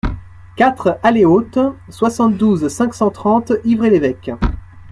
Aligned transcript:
quatre 0.55 0.99
allée 1.03 1.25
Haute, 1.25 1.59
soixante-douze, 1.89 2.69
cinq 2.69 2.95
cent 2.95 3.11
trente, 3.11 3.51
Yvré-l'Évêque 3.63 4.31